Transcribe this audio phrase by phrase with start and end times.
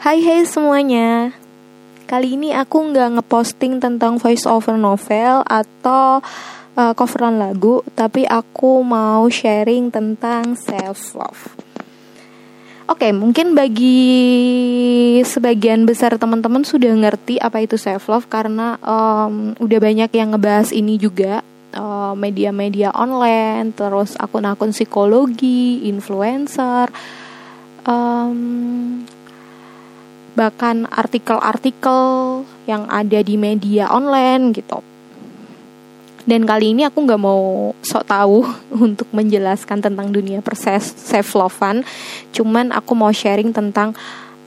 [0.00, 1.28] Hai hai semuanya.
[2.08, 6.24] Kali ini aku nggak ngeposting tentang voice over novel atau
[6.72, 11.52] uh, coveran lagu Tapi aku mau sharing tentang self love
[12.88, 14.00] Oke, okay, mungkin bagi
[15.20, 20.72] sebagian besar teman-teman sudah ngerti apa itu self love karena um, udah banyak yang ngebahas
[20.72, 21.44] ini juga.
[21.76, 26.88] Uh, media-media online, terus akun-akun psikologi, influencer,
[27.84, 29.04] um,
[30.40, 32.00] bahkan artikel-artikel
[32.64, 34.80] yang ada di media online gitu.
[36.24, 38.48] Dan kali ini aku nggak mau sok tahu
[38.88, 41.84] untuk menjelaskan tentang dunia proses self lovean,
[42.32, 43.92] cuman aku mau sharing tentang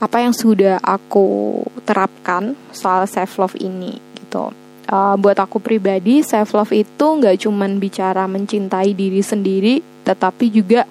[0.02, 4.50] apa yang sudah aku terapkan soal self love ini gitu.
[4.84, 10.84] Uh, buat aku pribadi self love itu nggak cuman bicara mencintai diri sendiri, tetapi juga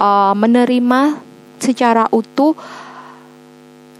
[0.00, 1.20] uh, menerima
[1.60, 2.56] secara utuh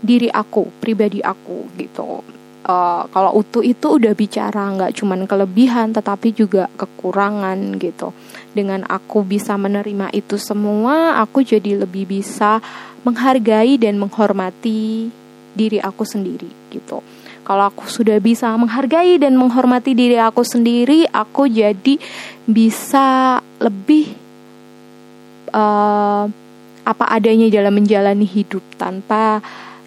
[0.00, 2.24] diri aku, pribadi aku gitu.
[2.60, 8.12] Uh, kalau utuh itu udah bicara nggak cuman kelebihan tetapi juga kekurangan gitu.
[8.52, 12.60] Dengan aku bisa menerima itu semua, aku jadi lebih bisa
[13.06, 15.08] menghargai dan menghormati
[15.56, 17.00] diri aku sendiri gitu.
[17.40, 21.96] Kalau aku sudah bisa menghargai dan menghormati diri aku sendiri, aku jadi
[22.44, 24.12] bisa lebih
[25.50, 26.28] uh,
[26.84, 29.40] apa adanya dalam menjalani hidup tanpa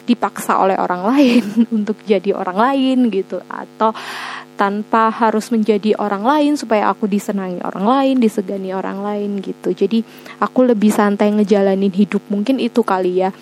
[0.03, 1.43] dipaksa oleh orang lain
[1.77, 3.95] untuk jadi orang lain gitu atau
[4.53, 9.73] tanpa harus menjadi orang lain supaya aku disenangi orang lain, disegani orang lain gitu.
[9.73, 10.05] Jadi
[10.39, 13.33] aku lebih santai ngejalanin hidup mungkin itu kali ya.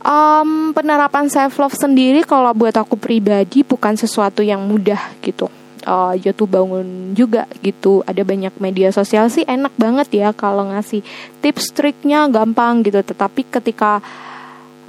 [0.00, 5.52] Um, penerapan self love sendiri kalau buat aku pribadi bukan sesuatu yang mudah gitu.
[5.84, 8.00] Uh, jatuh bangun juga gitu.
[8.08, 11.04] Ada banyak media sosial sih enak banget ya kalau ngasih
[11.44, 13.04] tips triknya gampang gitu.
[13.04, 14.00] Tetapi ketika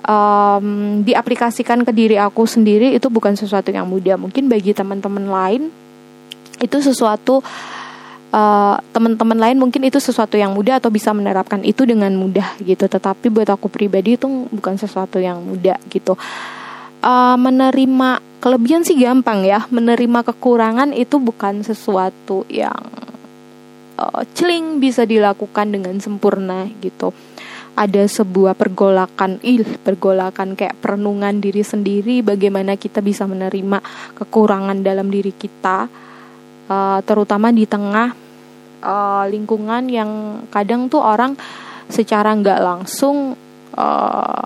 [0.06, 4.18] um, diaplikasikan ke diri aku sendiri itu bukan sesuatu yang mudah.
[4.18, 5.62] Mungkin bagi teman-teman lain
[6.62, 7.42] itu sesuatu
[8.34, 12.86] uh, teman-teman lain mungkin itu sesuatu yang mudah atau bisa menerapkan itu dengan mudah gitu.
[12.86, 16.18] Tetapi buat aku pribadi itu bukan sesuatu yang mudah gitu.
[17.02, 19.66] Uh, menerima kelebihan sih gampang ya.
[19.70, 22.78] Menerima kekurangan itu bukan sesuatu yang
[23.98, 27.14] uh, celing bisa dilakukan dengan sempurna gitu
[27.82, 33.82] ada sebuah pergolakan il pergolakan kayak perenungan diri sendiri bagaimana kita bisa menerima
[34.14, 35.90] kekurangan dalam diri kita
[36.70, 38.14] uh, terutama di tengah
[38.86, 40.12] uh, lingkungan yang
[40.54, 41.34] kadang tuh orang
[41.90, 43.34] secara nggak langsung
[43.74, 44.44] uh,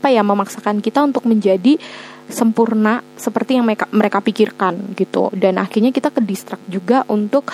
[0.00, 1.76] apa ya memaksakan kita untuk menjadi
[2.30, 5.28] sempurna seperti yang mereka mereka pikirkan gitu.
[5.34, 7.52] Dan akhirnya kita ke distract juga untuk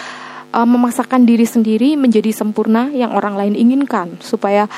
[0.64, 4.16] memaksakan diri sendiri menjadi sempurna yang orang lain inginkan.
[4.24, 4.70] Supaya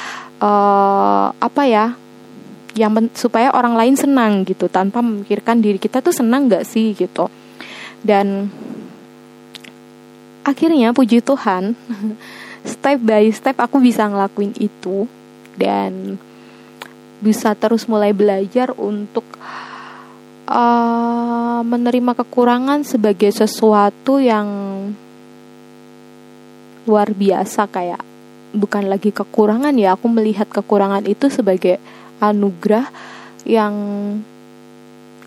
[0.43, 1.95] uh, apa ya
[2.75, 4.67] yang supaya orang lain senang gitu.
[4.67, 7.31] Tanpa memikirkan diri kita tuh senang gak sih gitu.
[8.03, 8.51] Dan
[10.43, 11.77] akhirnya puji Tuhan
[12.73, 15.07] step by step aku bisa ngelakuin itu.
[15.59, 16.19] Dan
[17.19, 19.27] bisa terus mulai belajar untuk
[20.47, 24.47] uh, menerima kekurangan sebagai sesuatu yang
[26.89, 28.01] luar biasa kayak
[28.57, 31.77] bukan lagi kekurangan ya aku melihat kekurangan itu sebagai
[32.19, 32.89] anugerah
[33.45, 33.75] yang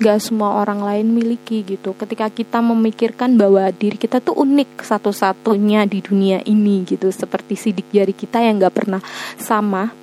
[0.02, 1.94] gak semua orang lain miliki gitu.
[1.94, 7.86] Ketika kita memikirkan bahwa diri kita tuh unik satu-satunya di dunia ini gitu seperti sidik
[7.94, 9.02] jari kita yang gak pernah
[9.38, 9.94] sama.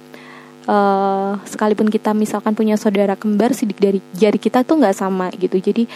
[0.69, 5.57] Uh, sekalipun kita misalkan punya saudara kembar sidik dari jari kita tuh nggak sama gitu.
[5.57, 5.89] Jadi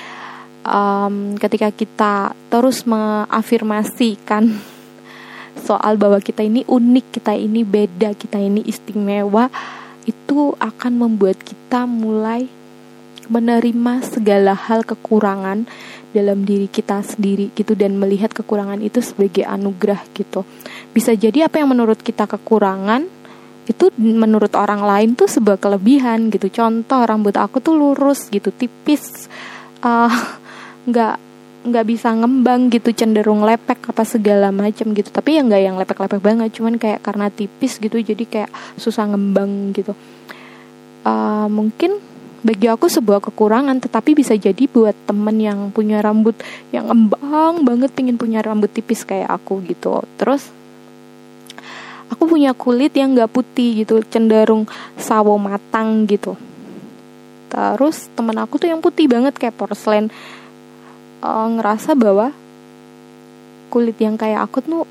[0.65, 4.49] um, ketika kita terus mengafirmasikan
[5.63, 9.47] soal bahwa kita ini unik, kita ini beda, kita ini istimewa,
[10.05, 12.51] itu akan membuat kita mulai
[13.31, 15.65] menerima segala hal kekurangan
[16.13, 20.45] dalam diri kita sendiri gitu dan melihat kekurangan itu sebagai anugerah gitu.
[20.93, 23.09] Bisa jadi apa yang menurut kita kekurangan
[23.63, 26.51] itu menurut orang lain tuh sebuah kelebihan gitu.
[26.51, 29.31] Contoh rambut aku tuh lurus gitu, tipis,
[29.87, 30.13] uh,
[31.63, 35.09] nggak bisa ngembang gitu cenderung lepek apa segala macam gitu.
[35.15, 39.71] Tapi ya nggak yang lepek-lepek banget cuman kayak karena tipis gitu jadi kayak susah ngembang
[39.75, 39.95] gitu.
[41.03, 41.99] Uh, mungkin
[42.43, 46.35] bagi aku sebuah kekurangan tetapi bisa jadi buat temen yang punya rambut
[46.75, 50.03] yang ngembang banget pingin punya rambut tipis kayak aku gitu.
[50.19, 50.51] Terus
[52.11, 54.67] aku punya kulit yang nggak putih gitu cenderung
[54.99, 56.35] sawo matang gitu.
[57.47, 60.11] Terus temen aku tuh yang putih banget kayak porselen
[61.23, 62.35] uh, ngerasa bahwa
[63.73, 64.85] kulit yang kayak aku tuh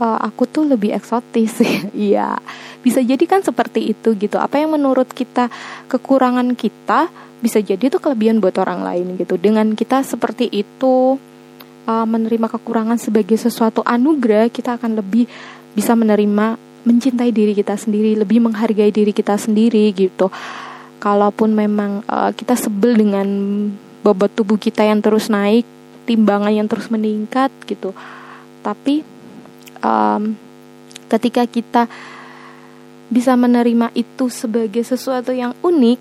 [0.00, 1.60] uh, aku tuh lebih eksotis.
[1.92, 2.38] Iya.
[2.82, 4.40] Bisa jadi kan seperti itu gitu.
[4.40, 5.52] Apa yang menurut kita
[5.86, 7.12] kekurangan kita
[7.42, 9.38] bisa jadi itu kelebihan buat orang lain gitu.
[9.38, 11.18] Dengan kita seperti itu
[11.86, 15.26] uh, menerima kekurangan sebagai sesuatu anugerah kita akan lebih
[15.74, 20.30] bisa menerima mencintai diri kita sendiri lebih menghargai diri kita sendiri gitu.
[20.98, 23.26] Kalaupun memang uh, kita sebel dengan
[24.02, 25.64] bobot tubuh kita yang terus naik
[26.04, 27.94] timbangan yang terus meningkat gitu.
[28.60, 29.06] Tapi
[29.82, 30.34] um,
[31.06, 31.82] ketika kita
[33.12, 36.00] bisa menerima itu sebagai sesuatu yang unik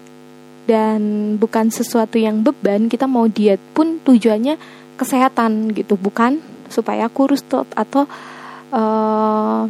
[0.65, 1.01] dan
[1.37, 4.57] bukan sesuatu yang beban kita mau diet pun tujuannya
[4.97, 5.97] kesehatan gitu.
[5.97, 7.43] Bukan supaya kurus
[7.75, 8.07] atau
[8.71, 9.67] uh,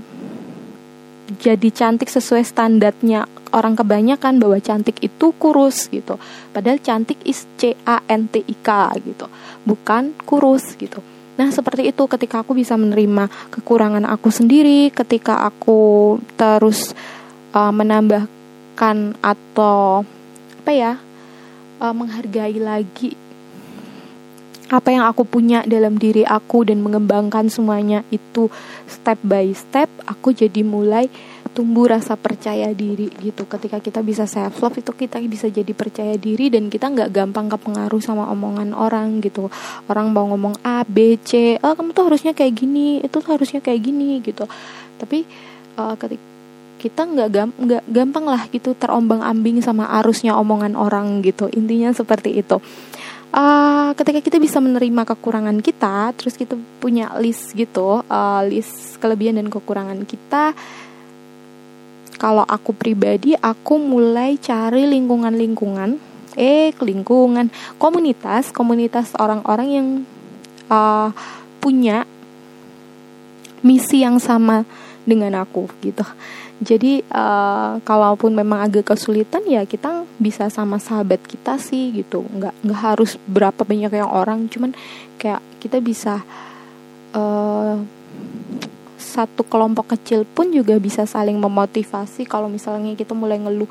[1.41, 6.15] jadi cantik sesuai standarnya orang kebanyakan bahwa cantik itu kurus gitu.
[6.51, 9.27] Padahal cantik is C A N T I K gitu
[9.65, 10.99] bukan kurus gitu.
[11.37, 16.93] Nah seperti itu ketika aku bisa menerima kekurangan aku sendiri ketika aku terus
[17.55, 20.05] uh, menambahkan atau
[20.61, 20.93] apa ya
[21.81, 23.17] uh, menghargai lagi
[24.71, 28.47] apa yang aku punya dalam diri aku dan mengembangkan semuanya itu
[28.87, 31.11] step by step aku jadi mulai
[31.51, 33.43] tumbuh rasa percaya diri gitu.
[33.43, 37.51] Ketika kita bisa self love itu kita bisa jadi percaya diri dan kita nggak gampang
[37.51, 39.51] kepengaruh sama omongan orang gitu.
[39.91, 43.59] Orang mau ngomong A B C oh kamu tuh harusnya kayak gini itu tuh harusnya
[43.59, 44.47] kayak gini gitu.
[44.97, 45.27] Tapi
[45.75, 46.23] uh, ketika
[46.81, 47.29] kita nggak
[47.61, 51.45] nggak gampang lah gitu terombang ambing sama arusnya omongan orang gitu.
[51.53, 52.57] Intinya seperti itu.
[53.31, 59.39] Uh, ketika kita bisa menerima kekurangan kita, terus kita punya list gitu, uh, list kelebihan
[59.39, 60.51] dan kekurangan kita.
[62.21, 65.97] Kalau aku pribadi, aku mulai cari lingkungan-lingkungan,
[66.37, 67.49] eh lingkungan,
[67.81, 69.87] komunitas, komunitas orang-orang yang
[70.69, 71.09] uh,
[71.57, 72.05] punya
[73.65, 74.69] misi yang sama
[75.01, 76.05] dengan aku gitu.
[76.61, 82.21] Jadi uh, kalaupun memang agak kesulitan ya kita bisa sama sahabat kita sih gitu.
[82.21, 84.77] Nggak nggak harus berapa banyak yang orang, cuman
[85.17, 86.21] kayak kita bisa
[87.17, 87.81] uh,
[89.11, 93.67] satu kelompok kecil pun juga bisa saling memotivasi kalau misalnya kita mulai ngeluh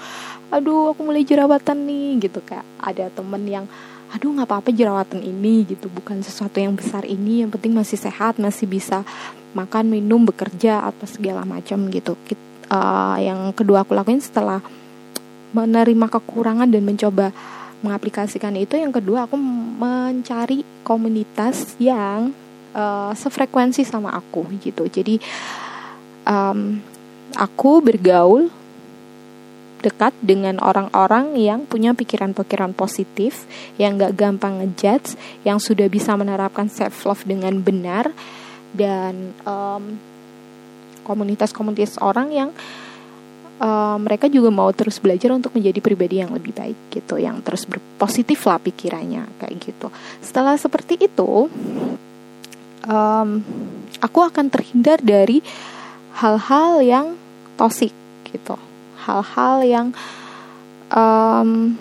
[0.52, 3.64] aduh aku mulai jerawatan nih gitu kayak ada temen yang
[4.12, 8.36] aduh nggak apa-apa jerawatan ini gitu bukan sesuatu yang besar ini yang penting masih sehat
[8.36, 9.06] masih bisa
[9.54, 12.14] makan minum bekerja atau segala macam gitu.
[12.70, 14.62] Uh, yang kedua aku lakuin setelah
[15.50, 17.34] menerima kekurangan dan mencoba
[17.82, 19.34] mengaplikasikan itu yang kedua aku
[19.80, 22.30] mencari komunitas yang
[22.74, 25.18] uh, sefrekuensi sama aku gitu jadi
[26.26, 26.80] um,
[27.36, 28.50] aku bergaul
[29.80, 33.48] dekat dengan orang-orang yang punya pikiran-pikiran positif,
[33.80, 38.12] yang gak gampang ngejudge, yang sudah bisa menerapkan self love dengan benar,
[38.76, 39.96] dan um,
[41.02, 42.50] komunitas-komunitas orang yang
[43.58, 47.64] uh, mereka juga mau terus belajar untuk menjadi pribadi yang lebih baik gitu, yang terus
[47.64, 49.88] berpositif lah pikirannya kayak gitu.
[50.20, 51.48] Setelah seperti itu,
[52.86, 53.44] um,
[54.00, 55.44] aku akan terhindar dari
[56.20, 57.06] hal-hal yang
[57.56, 57.92] toksik
[58.28, 58.56] gitu,
[59.04, 59.86] hal-hal yang
[60.92, 61.76] um,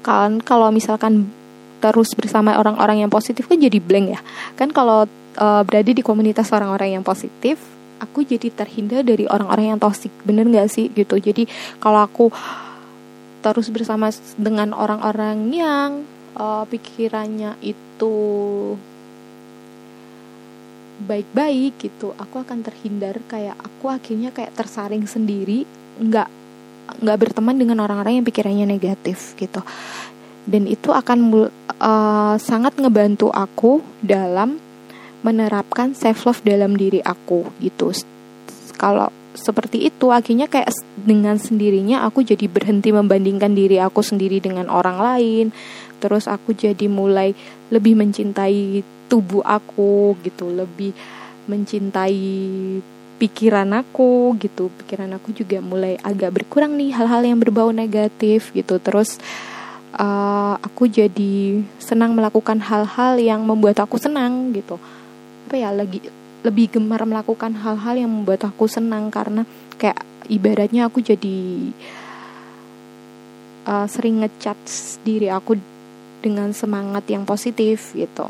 [0.00, 1.28] kan kalau misalkan
[1.80, 4.20] terus bersama orang-orang yang positif kan jadi blank ya.
[4.56, 5.08] Kan kalau
[5.40, 7.56] uh, berada di komunitas orang-orang yang positif
[8.00, 10.88] aku jadi terhindar dari orang-orang yang toksik bener nggak sih?
[10.92, 11.16] Gitu.
[11.20, 11.44] Jadi
[11.80, 12.32] kalau aku
[13.40, 15.90] terus bersama dengan orang-orang yang
[16.36, 18.14] uh, pikirannya itu
[21.00, 25.64] baik-baik gitu aku akan terhindar kayak aku akhirnya kayak tersaring sendiri
[25.96, 26.28] nggak
[26.98, 29.62] nggak berteman dengan orang-orang yang pikirannya negatif gitu.
[30.48, 34.58] Dan itu akan uh, sangat ngebantu aku dalam
[35.22, 37.92] menerapkan self love dalam diri aku gitu.
[38.74, 44.66] Kalau seperti itu akhirnya kayak dengan sendirinya aku jadi berhenti membandingkan diri aku sendiri dengan
[44.66, 45.46] orang lain
[46.00, 47.36] terus aku jadi mulai
[47.68, 50.96] lebih mencintai tubuh aku gitu lebih
[51.50, 52.22] mencintai
[53.20, 54.72] pikiran aku gitu.
[54.80, 58.80] Pikiran aku juga mulai agak berkurang nih hal-hal yang berbau negatif gitu.
[58.80, 59.20] Terus
[60.00, 64.80] uh, aku jadi senang melakukan hal-hal yang membuat aku senang gitu.
[65.46, 66.00] Apa ya lagi
[66.40, 69.44] lebih gemar melakukan hal-hal yang membuat aku senang karena
[69.76, 70.00] kayak
[70.32, 71.68] ibaratnya aku jadi
[73.68, 74.56] uh, sering ngecat
[75.04, 75.60] diri aku
[76.20, 78.28] dengan semangat yang positif gitu.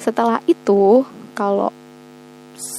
[0.00, 1.06] Setelah itu
[1.36, 1.70] kalau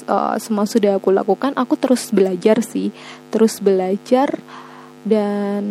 [0.10, 2.92] uh, semua sudah aku lakukan aku terus belajar sih.
[3.32, 4.38] Terus belajar
[5.04, 5.64] dan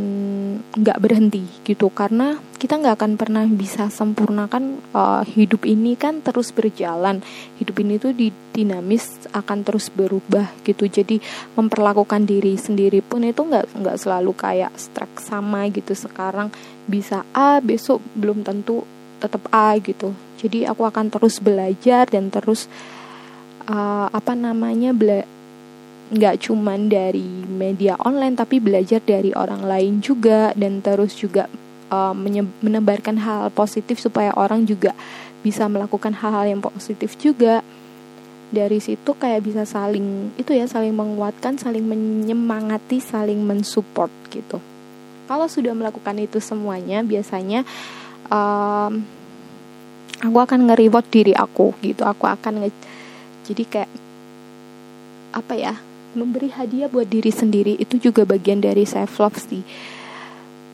[0.76, 1.88] nggak berhenti gitu.
[1.88, 7.24] Karena kita nggak akan pernah bisa sempurnakan uh, hidup ini kan terus berjalan.
[7.56, 10.84] Hidup ini tuh di dinamis akan terus berubah gitu.
[10.86, 11.18] Jadi
[11.56, 15.96] memperlakukan diri sendiri pun itu nggak nggak selalu kayak strek sama gitu.
[15.96, 16.52] Sekarang
[16.84, 18.84] bisa A besok belum tentu
[19.18, 20.12] tetap A gitu.
[20.42, 22.66] Jadi aku akan terus belajar dan terus
[23.70, 24.90] uh, apa namanya
[26.12, 31.48] nggak cuman dari media online tapi belajar dari orang lain juga dan terus juga
[31.88, 32.12] uh,
[32.60, 34.92] menebarkan hal positif supaya orang juga
[35.40, 37.64] bisa melakukan hal-hal yang positif juga.
[38.52, 44.60] Dari situ kayak bisa saling itu ya saling menguatkan saling menyemangati saling mensupport gitu.
[45.24, 47.64] Kalau sudah melakukan itu semuanya biasanya
[48.28, 49.00] um,
[50.20, 52.04] aku akan nge-reward diri aku gitu.
[52.04, 52.70] Aku akan nge
[53.48, 53.92] jadi kayak
[55.32, 55.72] apa ya
[56.14, 59.64] memberi hadiah buat diri sendiri itu juga bagian dari self love sih.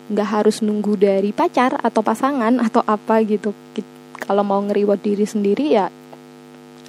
[0.08, 3.52] Nggak harus nunggu dari pacar atau pasangan atau apa gitu.
[4.18, 5.86] Kalau mau ngeriwat diri sendiri ya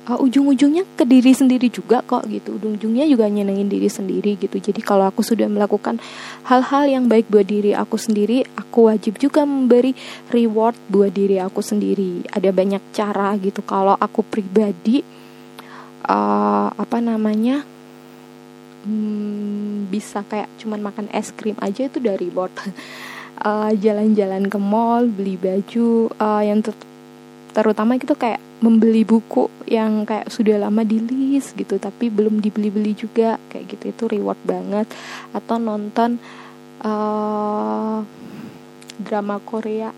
[0.10, 2.58] uh, ujung-ujungnya ke diri sendiri juga kok gitu.
[2.58, 4.58] Ujung-ujungnya juga nyenengin diri sendiri gitu.
[4.58, 6.02] Jadi kalau aku sudah melakukan
[6.50, 9.94] hal-hal yang baik buat diri aku sendiri aku wajib juga memberi
[10.34, 12.26] reward buat diri aku sendiri.
[12.34, 13.62] Ada banyak cara gitu.
[13.62, 15.06] Kalau aku pribadi
[16.10, 17.62] uh, apa namanya
[18.86, 22.52] hmm, bisa kayak cuman makan es krim aja itu dari bot
[23.44, 26.76] uh, jalan-jalan ke mall beli baju uh, yang ter
[27.50, 32.94] terutama itu kayak membeli buku yang kayak sudah lama di list gitu tapi belum dibeli-beli
[32.94, 33.84] juga kayak gitu.
[33.90, 34.88] Itu reward banget.
[35.32, 36.20] Atau nonton
[36.84, 38.04] uh,
[39.00, 39.90] drama Korea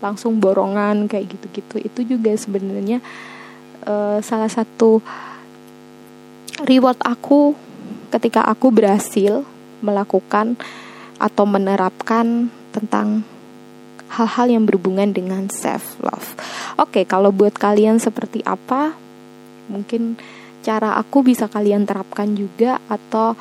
[0.00, 1.76] langsung borongan kayak gitu-gitu.
[1.82, 3.02] Itu juga sebenarnya
[3.84, 5.02] uh, salah satu
[6.64, 7.58] reward aku
[8.10, 9.46] ketika aku berhasil
[9.80, 10.58] melakukan
[11.16, 13.22] atau menerapkan tentang
[14.10, 16.34] hal-hal yang berhubungan dengan self love.
[16.76, 18.92] Oke, kalau buat kalian seperti apa?
[19.70, 20.18] Mungkin
[20.60, 23.32] cara aku bisa kalian terapkan juga atau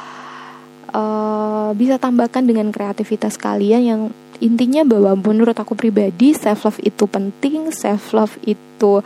[0.93, 4.01] uh, bisa tambahkan dengan kreativitas kalian yang
[4.39, 9.03] intinya bahwa menurut aku pribadi self love itu penting, self love itu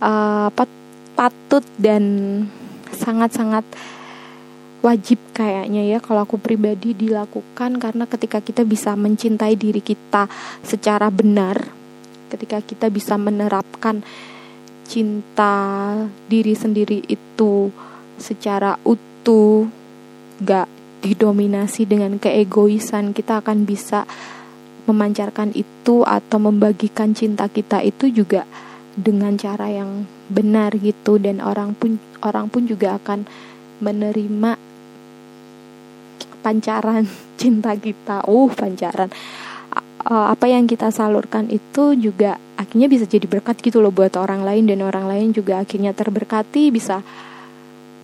[0.00, 0.48] uh,
[1.14, 2.04] patut dan
[2.90, 3.62] sangat-sangat
[4.86, 10.30] wajib kayaknya ya kalau aku pribadi dilakukan karena ketika kita bisa mencintai diri kita
[10.62, 11.58] secara benar
[12.30, 14.06] ketika kita bisa menerapkan
[14.86, 15.94] cinta
[16.30, 17.74] diri sendiri itu
[18.16, 19.66] secara utuh
[20.40, 20.70] gak
[21.02, 24.06] didominasi dengan keegoisan kita akan bisa
[24.86, 28.46] memancarkan itu atau membagikan cinta kita itu juga
[28.94, 31.18] dengan cara yang benar gitu.
[31.18, 33.26] Dan orang pun orang pun juga akan
[33.82, 34.65] menerima
[36.46, 37.02] pancaran
[37.40, 38.22] cinta kita.
[38.30, 39.10] Uh pancaran.
[40.06, 44.70] Apa yang kita salurkan itu juga akhirnya bisa jadi berkat gitu loh buat orang lain
[44.70, 47.02] dan orang lain juga akhirnya terberkati bisa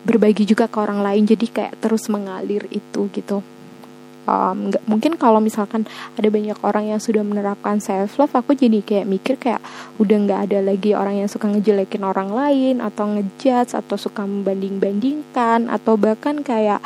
[0.03, 1.23] berbagi juga ke orang lain.
[1.23, 3.39] Jadi kayak terus mengalir itu gitu.
[4.23, 5.83] Um, gak, mungkin kalau misalkan
[6.15, 9.59] ada banyak orang yang sudah menerapkan self love aku jadi kayak mikir kayak
[9.99, 14.79] udah nggak ada lagi orang yang suka ngejelekin orang lain atau ngejudge atau suka membanding
[14.79, 16.79] bandingkan atau bahkan kayak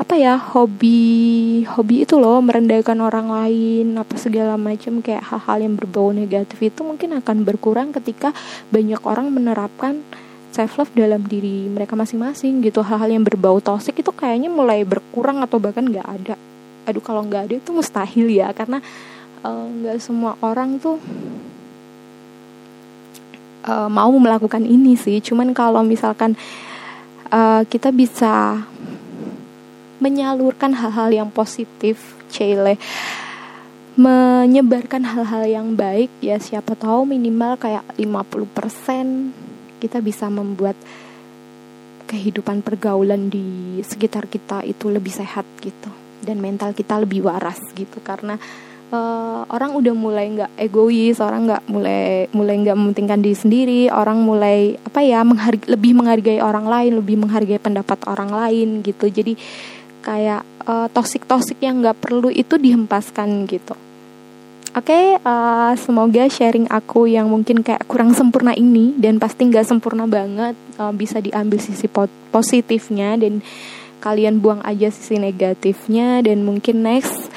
[0.00, 5.74] apa ya hobi hobi itu loh merendahkan orang lain apa segala macam kayak hal-hal yang
[5.76, 8.32] berbau negatif itu mungkin akan berkurang ketika
[8.72, 10.00] banyak orang menerapkan
[10.52, 12.84] self love dalam diri mereka masing-masing gitu.
[12.84, 16.36] Hal-hal yang berbau toxic itu kayaknya mulai berkurang atau bahkan nggak ada.
[16.84, 18.84] Aduh kalau nggak ada itu mustahil ya karena
[19.42, 21.00] eh, nggak uh, semua orang tuh
[23.64, 25.24] uh, mau melakukan ini sih.
[25.24, 26.36] Cuman kalau misalkan
[27.32, 28.60] uh, kita bisa
[30.02, 32.74] menyalurkan hal-hal yang positif Cile.
[33.94, 40.74] Menyebarkan hal-hal yang baik ya siapa tahu minimal kayak 50% kita bisa membuat
[42.08, 45.92] kehidupan pergaulan di sekitar kita itu lebih sehat gitu.
[46.18, 48.00] Dan mental kita lebih waras gitu.
[48.00, 48.40] Karena
[48.92, 54.20] uh, orang udah mulai nggak egois orang nggak mulai mulai nggak mementingkan diri sendiri orang
[54.20, 59.08] mulai apa ya menghargai, lebih menghargai orang lain lebih menghargai pendapat orang lain gitu.
[59.08, 59.34] Jadi
[60.02, 63.78] kayak uh, toksik-toksik yang nggak perlu itu dihempaskan gitu.
[64.72, 69.44] Oke, okay, uh, eh, semoga sharing aku yang mungkin kayak kurang sempurna ini dan pasti
[69.44, 71.92] nggak sempurna banget uh, bisa diambil sisi
[72.32, 73.44] positifnya dan
[74.00, 77.28] kalian buang aja sisi negatifnya dan mungkin next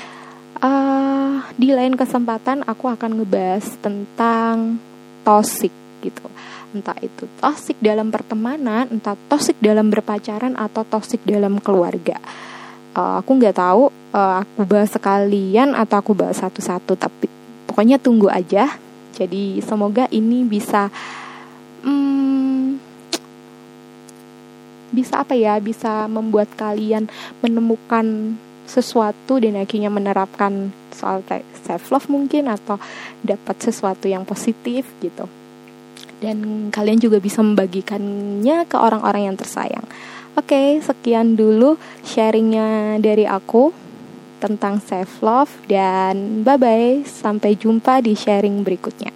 [0.63, 4.79] uh, di lain kesempatan aku akan ngebahas tentang
[5.27, 6.25] toxic gitu
[6.71, 12.15] entah itu toxic dalam pertemanan entah toxic dalam berpacaran atau toxic dalam keluarga
[12.95, 17.27] uh, aku nggak tahu uh, aku bahas sekalian atau aku bahas satu-satu tapi
[17.67, 18.79] pokoknya tunggu aja
[19.15, 20.89] jadi semoga ini bisa
[21.83, 22.79] hmm,
[24.95, 27.11] bisa apa ya bisa membuat kalian
[27.43, 31.21] menemukan sesuatu dan akhirnya menerapkan soal
[31.61, 32.81] self love mungkin atau
[33.21, 35.29] dapat sesuatu yang positif gitu
[36.23, 39.83] dan kalian juga bisa membagikannya ke orang-orang yang tersayang.
[40.35, 43.71] Oke, sekian dulu sharingnya dari aku
[44.43, 49.14] tentang self love dan bye bye sampai jumpa di sharing berikutnya.